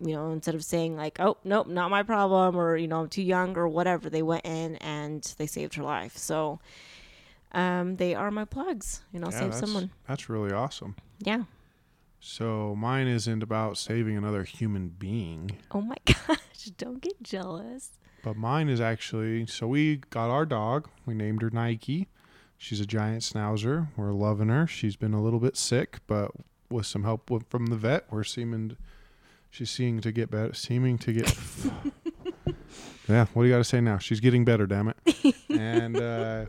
[0.00, 3.08] you know instead of saying like oh nope not my problem or you know i'm
[3.08, 6.58] too young or whatever they went in and they saved her life so
[7.52, 10.96] um they are my plugs you know Yeah, save that's, someone that's really awesome.
[11.20, 11.44] yeah
[12.20, 15.52] So mine isn't about saving another human being.
[15.70, 17.92] oh my gosh don't get jealous
[18.24, 20.88] But mine is actually so we got our dog.
[21.06, 22.08] We named her Nike.
[22.56, 23.88] She's a giant schnauzer.
[23.96, 24.66] We're loving her.
[24.66, 26.30] She's been a little bit sick, but
[26.70, 28.76] with some help from the vet, we're seeming
[29.54, 30.52] she's seeming to get better.
[30.52, 31.36] Seeming to get.
[33.08, 33.98] yeah, what do you got to say now?
[33.98, 34.66] She's getting better.
[34.66, 35.34] Damn it!
[35.48, 36.46] And uh,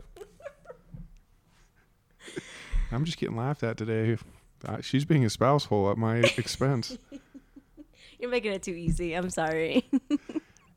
[2.92, 4.16] I'm just getting laughed at today.
[4.64, 6.98] Uh, She's being a spouse hole at my expense.
[8.18, 9.84] you're making it too easy i'm sorry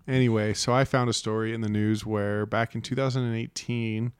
[0.09, 4.11] Anyway, so I found a story in the news where back in 2018,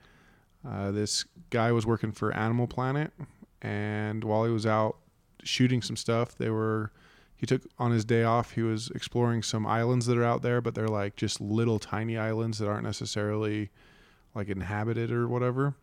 [0.63, 3.12] uh, this guy was working for Animal Planet,
[3.63, 4.98] and while he was out
[5.43, 6.91] shooting some stuff, they were
[7.39, 8.52] he took on his day off.
[8.52, 12.17] He was exploring some islands that are out there, but they're like just little tiny
[12.17, 13.69] islands that aren't necessarily
[14.36, 15.73] like inhabited or whatever.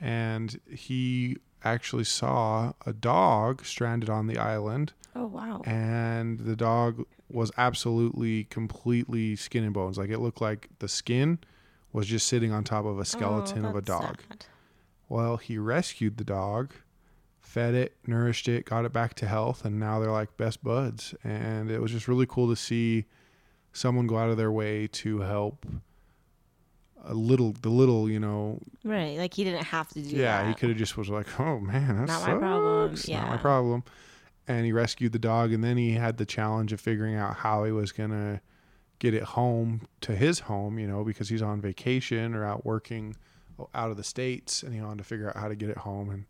[0.00, 7.04] And he actually saw a dog stranded on the island oh wow and the dog
[7.30, 11.38] was absolutely completely skin and bones like it looked like the skin
[11.92, 14.46] was just sitting on top of a oh, skeleton Oh, of a dog sad.
[15.08, 16.72] well he rescued the dog
[17.52, 21.14] fed it nourished it got it back to health and now they're like best buds
[21.22, 23.04] and it was just really cool to see
[23.74, 25.66] someone go out of their way to help
[27.04, 30.16] a little the little you know right like he didn't have to do that.
[30.16, 32.38] yeah, that he could have just was like, "Oh man, that's Not my sucks.
[32.40, 33.84] problem." Not my problem."
[34.48, 37.64] And he rescued the dog, and then he had the challenge of figuring out how
[37.64, 38.40] he was gonna
[39.00, 40.78] get it home to his home.
[40.78, 43.16] You know, because he's on vacation or out working
[43.74, 46.10] out of the states, and he wanted to figure out how to get it home.
[46.10, 46.24] And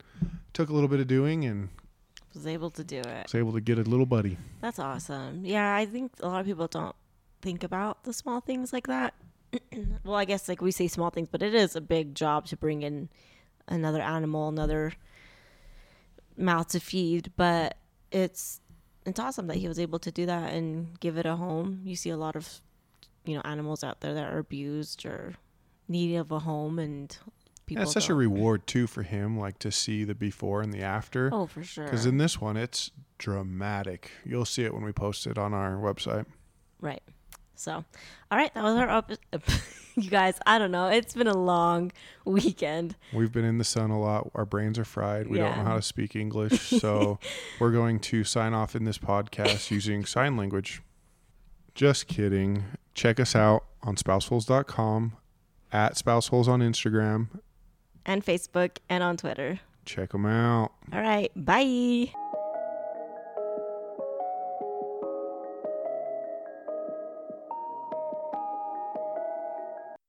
[0.52, 1.68] took a little bit of doing, and
[2.34, 4.38] was able to do it was able to get a little buddy.
[4.60, 5.44] That's awesome.
[5.44, 6.96] Yeah, I think a lot of people don't
[7.40, 9.14] think about the small things like that.
[10.04, 12.56] well, I guess like we say small things, but it is a big job to
[12.56, 13.08] bring in
[13.68, 14.92] another animal, another
[16.36, 17.76] mouth to feed, but
[18.10, 18.60] it's
[19.04, 21.80] it's awesome that he was able to do that and give it a home.
[21.84, 22.60] You see a lot of
[23.24, 25.34] you know animals out there that are abused or
[25.92, 27.16] needy of a home, and
[27.66, 27.84] people.
[27.84, 31.30] Yeah, such a reward too for him, like to see the before and the after.
[31.32, 31.84] oh for sure.
[31.84, 34.10] Because in this one, it's dramatic.
[34.24, 36.26] You'll see it when we post it on our website.
[36.80, 37.02] Right.
[37.54, 39.12] So, all right, that was our up.
[39.94, 40.88] you guys, I don't know.
[40.88, 41.92] It's been a long
[42.24, 42.96] weekend.
[43.12, 44.30] We've been in the sun a lot.
[44.34, 45.28] Our brains are fried.
[45.28, 46.72] We don't know how to speak English.
[46.82, 47.20] So
[47.60, 50.82] we're going to sign off in this podcast using sign language.
[51.76, 52.64] Just kidding.
[52.94, 55.16] Check us out on spousefuls.com,
[55.72, 57.28] at spousefuls on Instagram.
[58.04, 59.60] And Facebook and on Twitter.
[59.84, 60.72] Check them out.
[60.92, 61.30] All right.
[61.36, 62.12] Bye.